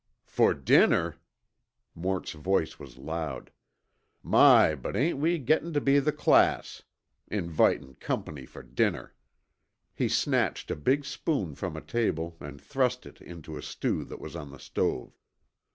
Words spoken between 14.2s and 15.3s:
on the stove.